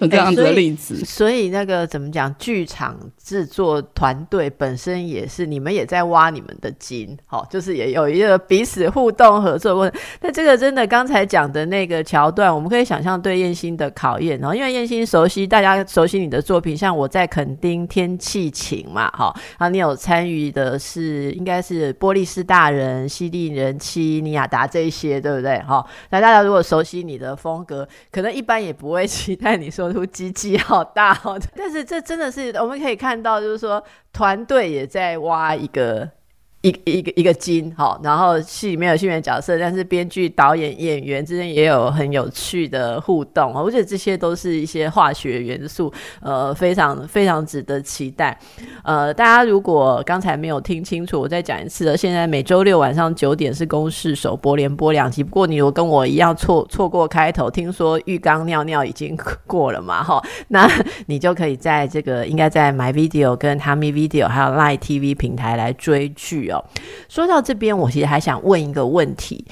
[0.00, 10.00] 有这样子的例子，所以那个怎么讲，剧场制作团队本身也是你们也在挖你们的金，好，就是也有一个彼此互动合作过程。
[10.20, 25.58] 那这个真的刚才讲的那个桥段，我们可以想象对燕心的考验，然后因为燕心熟悉大家熟悉你的作品，像我在垦丁天气晴嘛，哈，然后你有参与的是应该是波利斯大人、西利人妻、尼亚达这一些，对不对？
[25.62, 31.40] 哈，那大家如果熟悉你的风格，可能一般也不会期待你说出机器好大哦。
[31.56, 36.17] 但是这真的是我们可以看到，就是说团队也在挖一个。
[36.62, 48.36] 一一个一个金哈，然后戏里面有戏员角色，但是编剧、导演、演员之间也有很有趣的互动，我觉得这些都是一些化学元素，呃，非常非常值得期待。
[48.82, 51.96] 呃，大家如果刚才没有听清楚，我再讲一次了。
[51.96, 59.16] 现在每周六晚上九点是公视首播连播两集，不过你如果跟我一样错错过开头，听说浴缸尿尿已经
[59.46, 60.68] 过了嘛，哈，那
[61.06, 66.47] 你就可以在这个应该在 My Video 跟 t a m i Video 还有 Live TV 平台来追剧。
[66.50, 66.62] 哦，
[67.08, 69.44] 说到这边，我其实还想问一个问题，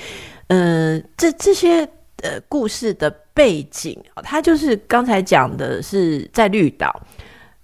[0.48, 1.80] 嗯，这这些
[2.22, 7.00] 呃故事的背景，它就是刚才讲的是在绿岛，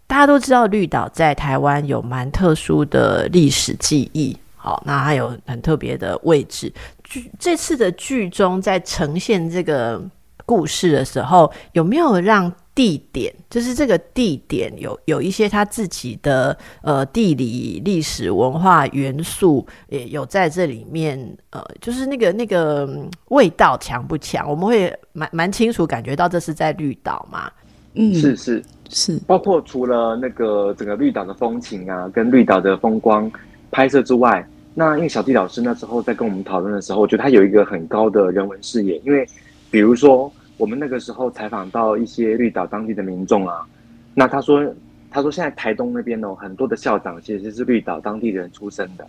[0.07, 6.73] 大家都知道绿岛在台湾有蛮特殊的历史记忆，好，那还有很特别的位置。
[7.05, 10.03] 剧这次的剧中在呈现这个
[10.47, 12.53] 故事的时候，有没有让？
[12.75, 21.19] 地点就是这个地点有有一些他自己的呃地理历史文化元素也有在这里面
[21.51, 22.89] 呃就是那个那个
[23.29, 24.49] 味道强不强？
[24.49, 27.51] 我们会蛮蛮清楚感觉到这是在绿岛嘛？
[27.93, 33.31] 嗯，是是是，包括除了那个整个绿岛的风情啊，跟绿岛的风光
[33.71, 39.29] 拍摄之外，那因为小弟老师那时候在跟我们讨论的时候，我觉得他有一个很高的人文视野，因为
[39.71, 40.33] 比如说。
[40.57, 43.67] 我们那个时候采访到一些绿岛当地的民众啊，
[44.15, 44.63] 那他说，
[45.11, 49.07] 他说现在台东那边呢，很多的校长其实是绿岛当地人出身的。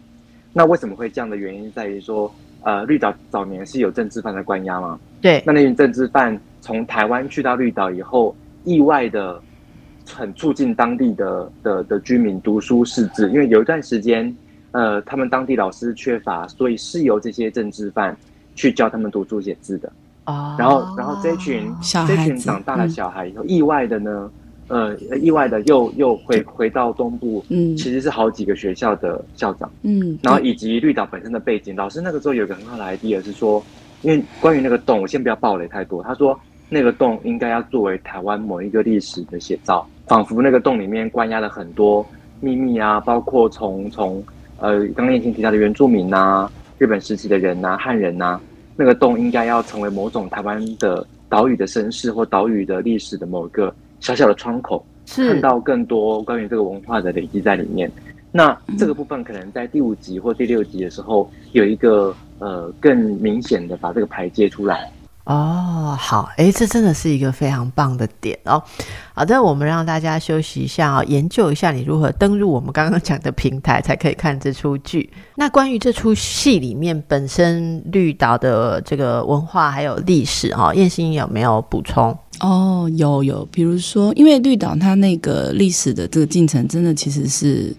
[0.52, 5.00] 那为什么会这样的原因在于说，呃，绿岛早年是有政治犯的关押吗？
[5.22, 5.44] 对。
[5.46, 9.42] 那那群政治犯从台湾去到绿岛以后，意外的
[10.08, 14.36] 很促进当地的的的居民读书识字，因为有一段时间，
[14.72, 18.16] 呃，他们当地老师缺乏，所以是由这些政治犯
[18.56, 19.92] 去教他们读书写字的。
[20.58, 21.70] 然后，然后这群
[22.08, 24.32] 这群长大的小孩以后，意外的呢，
[24.68, 31.76] 呃意外的又又回回到东部，嗯其实是好几个学校的校长，嗯，然后以及绿岛本身的背景。
[31.76, 33.62] 老师那个时候有一个很好的 idea 是说，
[34.02, 36.02] 因为关于那个洞，我先不要暴雷太多。
[36.02, 42.06] 他说那个洞应该要作为台湾某一个历史的写照，仿佛那个洞里面关押了很多
[42.40, 44.24] 秘密啊，包括从从
[44.60, 48.40] 呃刚刚燕青提到的原住民呐、日本时期的人呐、汉人呐、
[48.76, 54.86] 那个洞应该要成为某种台湾的岛屿的身世或岛屿的历史的某个小小的窗口。
[55.06, 57.92] 看到更多关于这个文化的累积在里面。
[58.32, 64.92] 那这个部分可能在第五集或第六集的时候有一个呃更明显的把这个牌接出来。
[65.26, 68.62] 哦，好，诶，这真的是一个非常棒的点哦。
[69.14, 75.10] 好的，我们让大家休息一下哦，研究一下你如何登入我们刚刚讲的平台，才可以看这出剧。
[75.36, 82.18] 那关于这出戏里面本身绿岛的这个文化还有历史哈、哦，燕心有没有补充？
[82.42, 87.74] 哦，有有，比如说，因为绿岛它那个历史的这个进程，真的其实是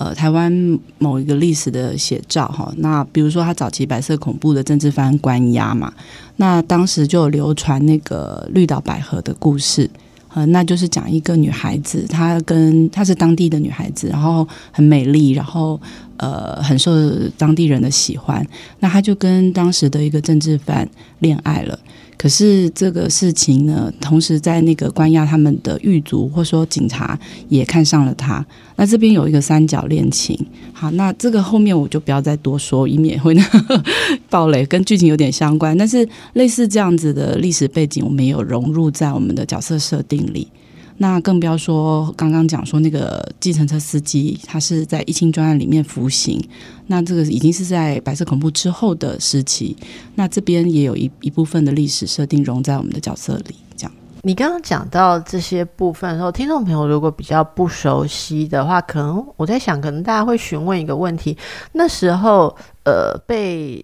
[0.00, 0.50] 呃台湾
[0.98, 2.72] 某一个历史的写照哈。
[2.78, 5.92] 那比如说，他早期白色恐怖的政治犯关押嘛，
[6.36, 9.88] 那当时就有流传那个绿岛百合的故事。
[10.32, 15.78] 呃，那就是讲一个女孩子，她跟她是当地的女孩子，然后很美丽，然后
[16.18, 16.92] 呃很受
[17.36, 18.46] 当地人的喜欢。
[18.78, 21.76] 那她就跟当时的一个政治犯恋爱了。
[22.20, 28.44] 可是这个事情呢，同时在那个关押他们的狱卒或说警察也看上了他。
[28.76, 30.38] 那这边有一个三角恋情。
[30.74, 33.34] 好，那这个后面我就不要再多说，以免会
[34.28, 35.74] 暴 雷，跟剧情有点相关。
[35.78, 40.46] 但是类似这样子的历史背景，我们也有融入在我们的角色设定里。
[41.02, 46.38] 那更不要说刚刚讲说那个计程车司机，他是在疫情专案里面服刑，
[46.88, 49.74] 那这个已经是在白色恐怖之后的时期，
[50.16, 53.92] 那这边也有一一部分的历史设定融在我们的角色里，这样。
[54.22, 61.34] 你刚刚讲到这些部分的时候，听众朋友如果比较不熟悉的话，可能我在想，可能大家会询问一个问题：
[61.72, 63.82] 那时候呃被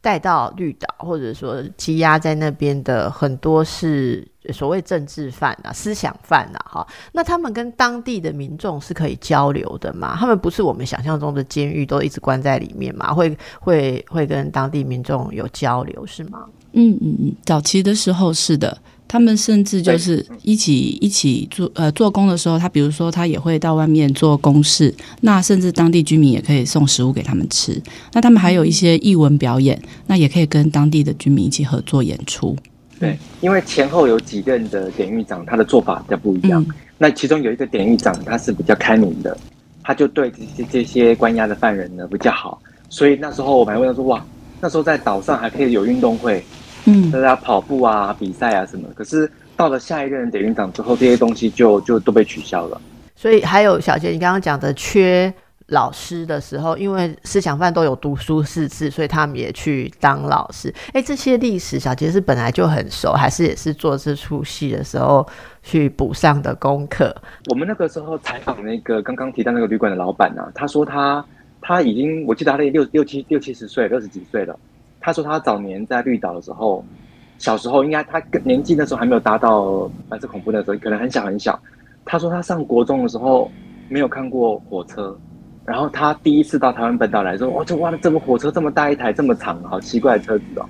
[0.00, 10.16] 带到绿岛，或者说羁押在那边的很多是所谓政治犯啊、思想犯啊，哈，那他们跟当地的民众是可以交流的吗？
[10.18, 13.12] 他们不是我们想象中的监狱都一直关在里面嘛？
[13.12, 16.44] 会会会跟当地民众有交流是吗？
[16.72, 18.76] 嗯嗯嗯，早期的时候是的，
[19.08, 27.82] 他们甚至就是一起一起做呃做工的时候，他比如说他也会到外面做公事，那甚至当地居民也可以送食物给他们吃。
[28.12, 32.54] 那他们还有一些艺文表演，那也可以跟当地的居民一起合作演出。
[32.98, 36.62] 对，因为前后有几任的典狱长，他的做法比较不一样。
[36.68, 39.36] 嗯那其中有一个典狱长，他是比较开明的，
[39.84, 42.58] 他就对这些这些关押的犯人呢比较好。
[42.88, 44.24] 所以那时候我们还问他说：“哇，
[44.62, 46.42] 那时候在岛上还可以有运动会，
[46.86, 48.88] 嗯大家跑步啊、比赛啊什么。
[48.94, 52.80] 可是到了下一任典狱长之后，这些东西就就都被取消了。
[53.14, 55.30] 所以还有小杰，你刚刚讲的缺
[55.68, 60.72] 老师的时候，因为思想犯都有读书识字，所以他们也去当老师。
[60.92, 65.26] 哎，这些历史小杰是本来就很熟，还是也是做这出戏的时候
[65.62, 67.14] 去补上的功课？
[67.50, 71.24] 我们那个时候采访那个刚刚提到那个旅馆的老板啊，他说他
[71.60, 74.56] 他已经，我记得他六六七六七十岁，六十几岁了。
[75.00, 76.84] 他说他早年在绿岛的时候，
[77.38, 81.58] 小时候应该他年纪那时候还没有达到白色恐怖的时候，可能很小很小。
[82.04, 83.50] 他说他上国中的时候
[83.88, 85.16] 没有看过火车，
[85.66, 90.66] 然后他第一次到台湾本岛来说，哇，这哇，这么火车这么大一台，这么长，好奇怪的车子哦，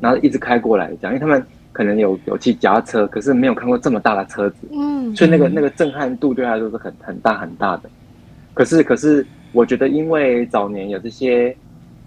[0.00, 4.56] 然后一直开过来讲，因为他们可能有有骑脚踏车，可是没有看过这么大的车子。
[4.70, 7.88] 嗯，所以那个那个震撼度对他来说是很很大很大的。
[8.52, 11.56] 可是可是，我觉得因为早年有这些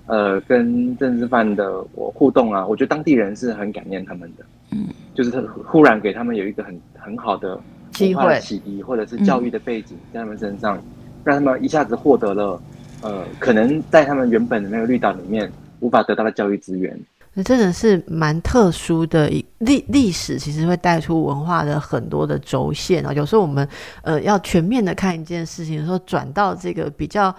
[0.05, 4.45] 呃跟政治犯的我互动啊，我觉得当地人是很感念他们的。
[4.71, 7.59] 嗯，就是他忽然给他们有一个很很好的
[7.91, 10.79] 机文化的会启迪，或者是教育的背景在他们身上，
[11.27, 12.61] 让他们一下子获得了
[13.01, 16.97] 呃可能在他们原本的那个绿岛里面无法得到的教育资源。
[17.33, 23.13] 那真的是蛮特殊的一历历史，其实会带出文化的很多的轴线啊。
[23.13, 23.67] 有时候我们
[24.01, 27.35] 呃要全面的看一件事情的时候，转到这个比较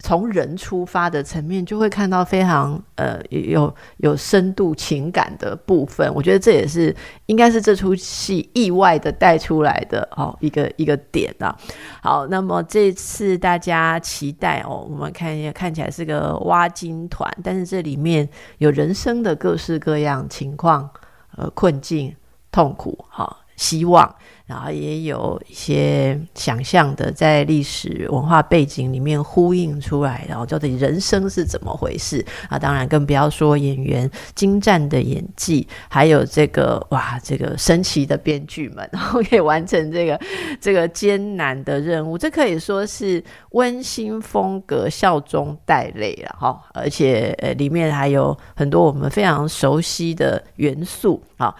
[0.00, 6.08] 从人出发的层面，就会看到非常呃有有深度情感的部分。
[6.14, 6.94] 我觉得这也是
[7.26, 11.56] 应该是这出戏意外的带出来的哦一个一个点啊。
[12.00, 20.88] 好，那么这次大家期待哦，我们看一下看起来是个挖金团，但是这里面有人生的各式各样情况、
[21.36, 22.14] 呃困境、
[22.52, 24.14] 痛苦，好、希望。
[24.46, 32.58] 然后也有一些想象的，在历史文化背景里面呼应出来，然后到底人生是怎么回事啊？
[32.58, 40.18] 当然更不要说演员精湛的演技，还有这个哇，这个神奇的编剧们，然后可以完成这个
[40.58, 46.58] 这个艰难的任务，这可以说是温馨风格，笑中带泪了哈。
[46.72, 51.54] 而且呃，里面还有很多我们非常熟悉的元素啊。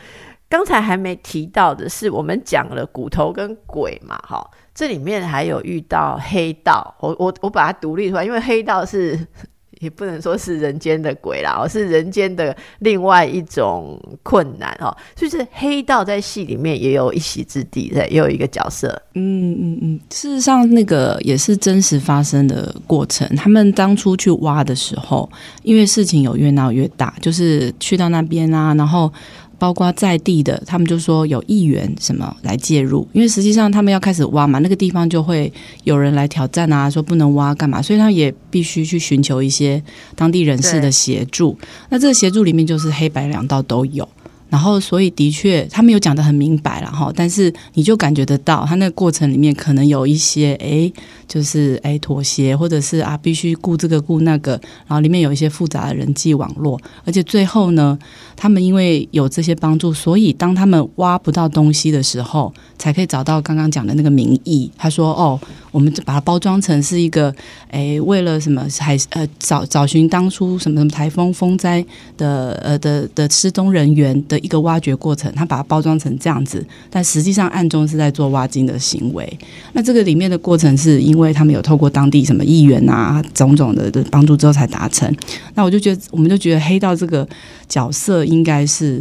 [0.48, 9.18] 刚才还没提到的是，我们讲了骨头跟鬼嘛，哈，这里面还有遇到黑道，我我我把它独立出来，因为黑道是
[9.80, 18.88] 也不能说是人间的鬼啦，而是人间的另外一种困难哈，就是黑道在戏里面也有一席之地，对，也有一个角色。
[19.14, 23.28] 嗯嗯嗯，事实上那个也是真实发生的过程。
[23.36, 25.30] 他们当初去挖的时候，
[25.62, 29.12] 因为事情有越闹越大，就是去到那边啊，然后。
[29.58, 35.52] 包括在地的，他们就说有议员什么来介入，因为实际上他们要开始挖嘛，那个地方就会
[35.84, 39.82] 有人来挑战啊，说不能挖干嘛，所以他也必须去寻求一些
[40.14, 41.58] 当地人士的协助。
[41.88, 44.08] 那这个协助里面就是黑白两道都有。
[44.50, 50.90] 然后，所以的确，他没有讲的很明白了哈，但是你就感觉得到，他那个过程里面可能有一些，哎，
[51.26, 54.52] 就是哎妥协，或者是啊必须顾这个顾那个，
[54.86, 57.98] 然后里面有一些复杂的人际网络，而且最后呢，
[58.36, 64.70] 他们因为有这些帮助，所以当他们挖不到东西的时候，才可以找到刚刚讲的那个名义。
[64.76, 65.38] 他说：“哦。”
[65.78, 67.32] 我们就把它包装成是一个，
[67.70, 71.84] 诶，为了什么海呃找找寻当初什么什么台风风灾
[72.16, 79.38] 的呃的的失踪人员的一个挖掘过程，他把它包装成这样子，但实际上暗中是在做挖金的行为。
[79.72, 85.08] 那这个里面的过程是因为他们有透过当地什么议员啊种种的的帮助之后才达成。
[85.54, 87.24] 那我就觉得，我们就觉得黑道这个
[87.68, 89.00] 角色应该是。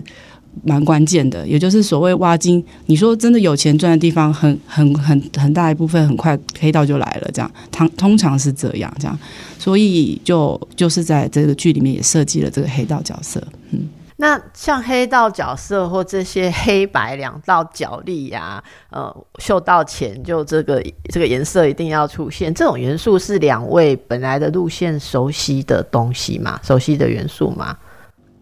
[0.63, 2.63] 蛮关键的，也就是所谓挖金。
[2.85, 7.29] 你说真的有钱赚的地方，很很很很大一部分，很快黑道就来了。
[7.33, 9.17] 这样，通通常是这样，这样，
[9.59, 13.41] 所以就就是在这个剧里面也设计了这个黑道角色。
[13.71, 13.87] 嗯，
[14.17, 26.59] 那像黑道角色或这些黑白两道角力呀，呃，秀到钱就这个这个颜色一定要出现，这种元素是两位本来的路线熟悉的东西嘛？
[26.63, 27.77] 熟悉的元素吗？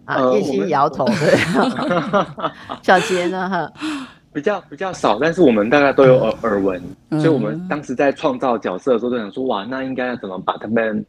[0.05, 1.37] 啊，叶心摇头，对。
[2.81, 3.49] 小杰呢？
[3.49, 3.73] 哈，
[4.33, 6.81] 比较比较少，但是我们大概都有耳耳闻，
[7.11, 11.03] 所以我们当时在创造角色的时候，都想说，哇，那应该要怎么把他们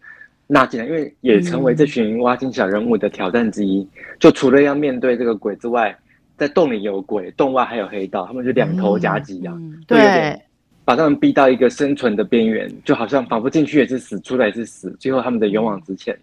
[0.47, 0.87] 纳进来？
[0.87, 3.87] 因为也成为这群挖金小人物的挑战之一。
[4.19, 5.97] 就除了要面对这个鬼之外，
[6.39, 9.53] 在洞里有鬼，洞外还有黑道，他们就两头夹击啊，
[9.87, 10.41] 对，
[10.85, 16.17] 把他们逼到一个生存的边缘，就好像仿佛进去也是死，出来也是死，最后他们的勇往直前。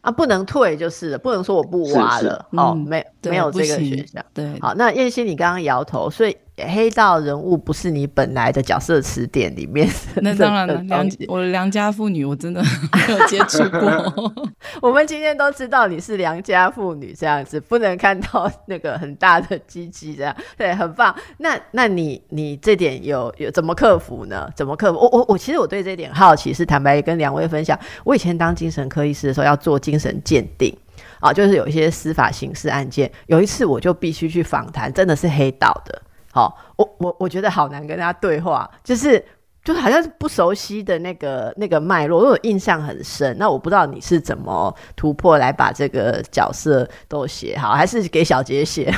[0.00, 4.24] 啊，不能退就是了，不能说我不挖了哦，没没有这个选项。
[4.34, 6.36] 对，好，那燕西，你刚刚摇头，所以。
[6.68, 9.88] 黑道人物不是你本来的角色词典里面。
[10.16, 14.44] 那当然了，良我良家妇女我真的没有接触过。
[14.82, 20.34] 我们今天都知道你是良家妇女这样子，不能看到那个很大的鸡鸡这样。
[20.56, 21.14] 对，很棒。
[21.38, 24.48] 那那你你这点有有怎么克服呢？
[24.54, 24.98] 怎么克服？
[24.98, 27.78] 我我我其实我对这点好奇，是坦白跟两位分享。
[28.04, 30.76] 我以前当精神科医师的时候要做精神鉴定
[31.20, 36.02] 啊，就是有一些司法刑事案件，有一次我就必须去访谈，真的是黑道的。
[36.32, 39.24] 好，我我我觉得好难跟他对话，就是
[39.64, 43.36] 就好像是不熟悉的那个那个脉络，我印象很深。
[43.36, 48.94] 那我不知道你是怎么突破来把这个角色都写好，还是给小杰写？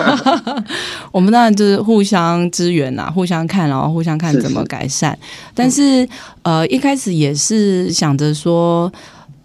[1.12, 5.16] 我们当然就是互相支援呐，互相看，然后互相看怎么改善。
[5.54, 6.06] 但是
[6.42, 8.92] 呃，一开始也是想着说。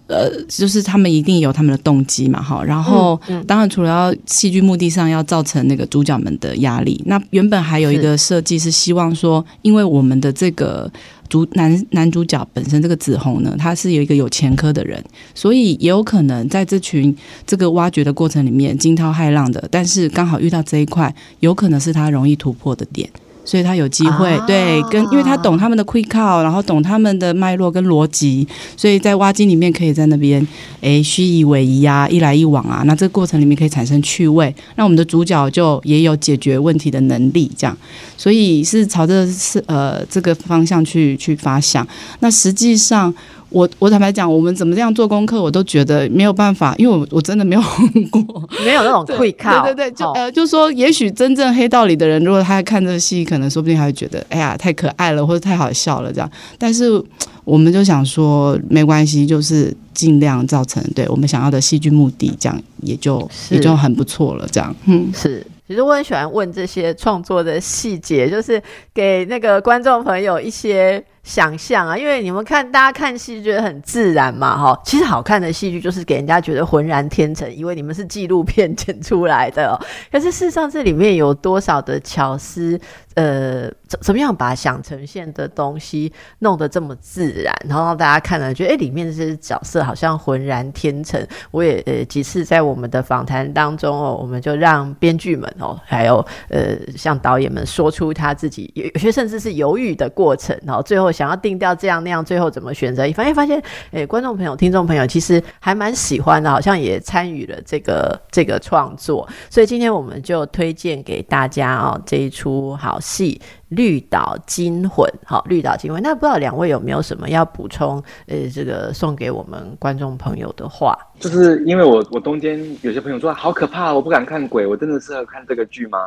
[0.09, 2.63] 呃，就是他们一定有他们的动机嘛，哈。
[2.63, 10.91] 然后，当然除了要戏剧目的上要造成那个主角们的压力，那原本还有一个设计是希望说，因为我们的这个
[11.29, 14.99] 主男男主角本身这个紫红呢，他是有一个有前科的人，
[15.35, 23.07] 所以也有可能在这群这个挖掘的过程里面惊涛骇浪的，但是刚好遇到这一块，有可能是他容易突破的点。
[23.49, 28.47] 所以他有机会对跟，因为他懂他们的 quick call，然后懂他们的脉络跟逻辑，
[28.77, 30.47] 所以在挖机里面可以在那边
[30.81, 37.75] 诶虚以委蛇啊，一来一往啊，那这个过程里面可以产生趣味，那我们的主角就也有解决问题的能力，这样，
[38.15, 41.87] 所以是朝着是呃这个方向去去发想，
[42.19, 43.11] 那实际上。
[43.49, 47.61] 我我坦白讲，我们怎么这样做功课，我都觉得没有办法，因为我我真的没有
[48.11, 56.29] 过，没有那种会看，对对对，就呃，就说也许真正黑道里的人，如果他看这个戏，可能说不定还会觉得，哎呀，太可爱了，或者太好笑了这样。
[56.57, 57.03] 但是
[57.43, 64.47] 我们就想说，没关系，就是尽量造成对我们想要的戏剧目的，这样也就也就很不错了。
[64.51, 65.45] 这样，嗯，是。
[65.67, 68.61] 其实我很喜欢问这些创作的细节，就是
[68.93, 71.03] 给那个观众朋友一些。
[71.29, 74.81] 想象啊，因为你们看，大家看戏觉得很自然嘛，哈。
[74.83, 79.79] 其实好看的戏剧就是给人家觉得浑然天成，以为你们是纪录片剪出来的。
[80.11, 82.81] 可是事实上，这里面有多少的巧思？
[83.19, 91.21] 呃，怎怎么样把想呈现的东西弄得这么自然，然后让大家看了觉得，哎，里面这些角色好像浑然天成。
[91.51, 101.09] 我也呃几次在我们的访谈当中哦，我们就让编剧们哦，还有呃像导演们说出他自己有有些甚至是犹豫的过程，然后最后。
[101.09, 103.01] 想要定调这样那样，最后怎么选择？
[103.13, 103.61] 发现发现，
[103.91, 109.27] 哎，观众朋友、听众朋友其实还蛮喜欢的，好像也参与了这个这个创作。
[109.49, 115.05] 所以今天我们就推荐给大家哦这一出好戏《绿岛惊魂》。
[115.25, 115.99] 好，《绿岛惊魂》。
[116.03, 118.01] 那不知道两位有没有什么要补充？
[118.27, 125.97] 呃，这个送给我们观众朋友的话，就是因为我我中间有些朋友说好可怕，我不敢看鬼，我真的适合看这个剧吗？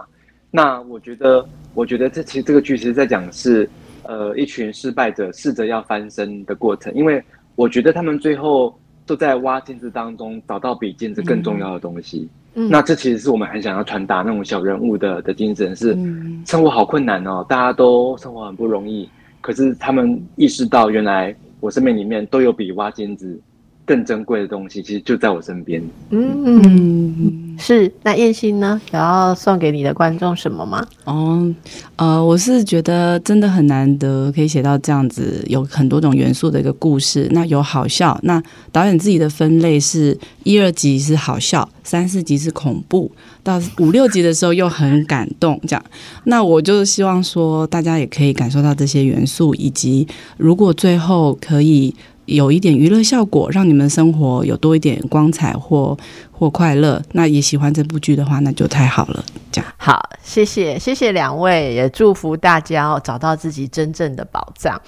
[0.51, 1.45] 那我觉得，
[1.75, 3.69] 我觉得这其实这个剧其实在讲是。
[4.05, 7.23] 呃，一群失败者试着要翻身的过程，因为
[7.55, 8.77] 我觉得他们最后
[9.07, 12.29] 都在挖镜子当中找到比镜子更重要的东西。
[12.29, 15.97] 嗯，那这其实是我们很想要传达那种小人物的的精神，是
[16.45, 19.09] 生活好困难哦，大家都生活很不容易，
[19.41, 23.41] 可是他们意识到原来我生命里面都有比挖金子。
[23.85, 25.83] 更珍贵的东西，其实就在我身边。
[26.11, 27.93] 嗯，是。
[28.03, 28.81] 那燕心呢？
[28.91, 30.87] 想要送给你的观众什么吗？
[31.05, 31.53] 哦，
[31.97, 37.29] 呃，我是觉得真的很难得，可以写到这样子，有很多种元素的一个故事。
[37.33, 43.11] 那有好笑，那导演自己的分类是一二集是好笑，三四集是恐怖，
[43.43, 45.61] 到五六集的时候又很感动。
[45.67, 45.85] 这样，
[46.25, 50.07] 那我就希望说，大家也可以感受到这些元素，以及
[50.37, 51.95] 如果最后可以。
[52.27, 55.97] 有一点娱乐效果，让你们生活有多一点光彩或
[56.31, 57.03] 或快乐。
[57.13, 59.25] 那也喜欢这部剧的话，那就太好了。
[59.51, 64.81] 这样好，谢谢谢谢两位，也祝福大家哦，找到自己真正的宝藏。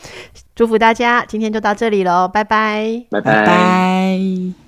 [0.54, 4.63] 祝福大家，今天就到这里喽，拜拜，拜拜。